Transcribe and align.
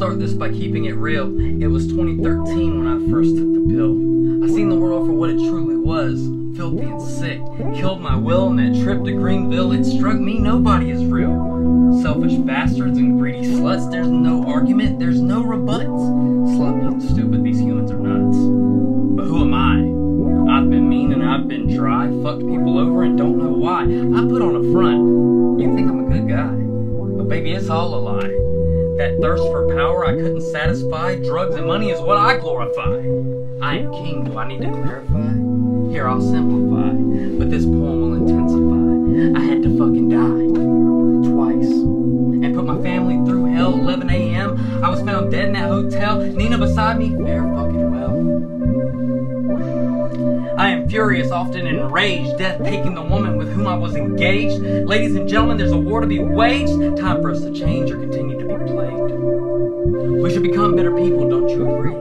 start 0.00 0.18
this 0.18 0.32
by 0.32 0.50
keeping 0.50 0.86
it 0.86 0.94
real. 0.94 1.26
It 1.62 1.66
was 1.66 1.86
2013 1.88 2.78
when 2.78 2.86
I 2.86 3.10
first 3.10 3.36
took 3.36 3.52
the 3.52 3.66
pill. 3.68 3.92
I 4.42 4.48
seen 4.48 4.70
the 4.70 4.76
world 4.76 5.06
for 5.06 5.12
what 5.12 5.30
it 5.30 5.38
truly 5.38 5.76
was 5.76 6.40
filthy 6.56 6.84
and 6.84 7.00
sick. 7.00 7.40
Killed 7.74 8.00
my 8.00 8.16
will 8.16 8.48
on 8.48 8.56
that 8.56 8.82
trip 8.82 9.04
to 9.04 9.12
Greenville. 9.12 9.72
It 9.72 9.84
struck 9.84 10.18
me 10.18 10.38
nobody 10.38 10.90
is 10.90 11.04
real. 11.04 12.00
Selfish 12.02 12.34
bastards 12.34 12.98
and 12.98 13.18
greedy 13.18 13.46
sluts. 13.46 13.90
There's 13.90 14.08
no 14.08 14.46
argument, 14.46 14.98
there's 14.98 15.20
no 15.20 15.42
rebuts. 15.42 15.84
Sloppy 15.84 16.86
and 16.86 17.02
stupid, 17.02 17.44
these 17.44 17.60
humans 17.60 17.90
are 17.90 17.98
nuts. 17.98 18.36
But 19.16 19.24
who 19.26 19.42
am 19.42 19.54
I? 19.54 20.00
I've 20.52 20.68
been 20.68 20.88
mean 20.88 21.12
and 21.12 21.24
I've 21.24 21.48
been 21.48 21.74
dry, 21.74 22.08
fucked 22.22 22.40
people 22.40 22.78
over 22.78 23.04
and 23.04 23.16
don't 23.16 23.38
know 23.38 23.52
why. 23.52 23.82
I 23.82 24.28
put 24.28 24.42
on 24.42 24.56
a 24.56 24.72
front. 24.72 24.89
All 27.70 27.94
a 27.94 28.00
lie. 28.00 28.34
That 28.98 29.18
thirst 29.22 29.44
for 29.44 29.72
power 29.76 30.04
I 30.04 30.12
couldn't 30.16 30.40
satisfy, 30.40 31.14
drugs 31.14 31.54
and 31.54 31.68
money 31.68 31.90
is 31.90 32.00
what 32.00 32.16
I 32.16 32.36
glorify. 32.36 32.96
I 33.62 33.76
am 33.78 33.92
king, 33.92 34.24
do 34.24 34.36
I 34.36 34.48
need 34.48 34.62
to 34.62 34.72
clarify? 34.72 35.92
Here, 35.92 36.08
I'll 36.08 36.20
simplify, 36.20 36.90
but 37.38 37.48
this 37.48 37.64
poem 37.64 38.00
will 38.00 38.14
intensify. 38.14 39.38
I 39.38 39.42
had 39.44 39.62
to 39.62 39.78
fucking 39.78 40.08
die. 40.08 40.48
Twice. 41.30 41.70
And 41.70 42.56
put 42.56 42.64
my 42.64 42.82
family 42.82 43.24
through 43.24 43.44
hell, 43.54 43.72
11 43.74 44.10
a.m. 44.10 44.84
I 44.84 44.88
was 44.88 45.00
found 45.02 45.30
dead 45.30 45.46
in 45.46 45.52
that 45.52 45.68
hotel, 45.68 46.20
Nina 46.22 46.58
beside 46.58 46.98
me, 46.98 47.10
fare 47.24 47.44
fucking 47.54 47.90
well. 47.92 49.89
I 50.60 50.68
am 50.68 50.90
furious, 50.90 51.30
often 51.30 51.66
enraged, 51.66 52.36
death 52.36 52.62
taking 52.62 52.94
the 52.94 53.00
woman 53.00 53.38
with 53.38 53.50
whom 53.50 53.66
I 53.66 53.74
was 53.74 53.96
engaged. 53.96 54.60
Ladies 54.60 55.16
and 55.16 55.26
gentlemen, 55.26 55.56
there's 55.56 55.72
a 55.72 55.78
war 55.78 56.02
to 56.02 56.06
be 56.06 56.18
waged. 56.18 56.98
Time 56.98 57.22
for 57.22 57.30
us 57.30 57.40
to 57.40 57.50
change 57.50 57.90
or 57.90 57.96
continue 57.96 58.38
to 58.38 58.44
be 58.44 58.70
plagued. 58.70 60.20
We 60.22 60.30
should 60.30 60.42
become 60.42 60.76
better 60.76 60.94
people, 60.94 61.30
don't 61.30 61.48
you 61.48 61.66
agree? 61.66 61.94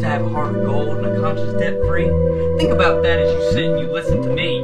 To 0.00 0.06
have 0.06 0.20
a 0.20 0.28
heart 0.28 0.54
of 0.54 0.66
gold 0.66 0.98
and 0.98 1.06
a 1.06 1.18
conscience 1.18 1.58
debt 1.58 1.80
free. 1.86 2.04
Think 2.58 2.72
about 2.72 3.02
that 3.04 3.20
as 3.20 3.32
you 3.32 3.52
sit 3.52 3.70
and 3.70 3.80
you 3.80 3.90
listen 3.90 4.20
to 4.20 4.28
me. 4.28 4.60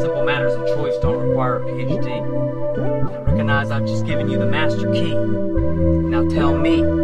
Simple 0.00 0.24
matters 0.24 0.54
of 0.54 0.64
choice 0.68 0.96
don't 1.02 1.18
require 1.18 1.56
a 1.56 1.64
PhD. 1.64 2.78
And 2.78 3.26
recognize 3.26 3.72
I've 3.72 3.86
just 3.86 4.06
given 4.06 4.30
you 4.30 4.38
the 4.38 4.46
master 4.46 4.88
key. 4.92 5.14
Now 5.14 6.28
tell 6.28 6.56
me, 6.56 6.97